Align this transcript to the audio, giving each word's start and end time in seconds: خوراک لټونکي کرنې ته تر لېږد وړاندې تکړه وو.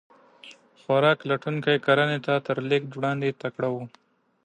خوراک 0.81 1.19
لټونکي 1.29 1.75
کرنې 1.85 2.19
ته 2.25 2.33
تر 2.45 2.57
لېږد 2.69 2.91
وړاندې 2.95 3.37
تکړه 3.41 3.69
وو. 3.73 3.83